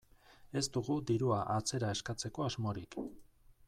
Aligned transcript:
Ez 0.61 0.63
dugu 0.77 0.97
dirua 1.11 1.43
atzera 1.59 1.93
eskatzeko 1.99 2.51
asmorik. 2.51 3.03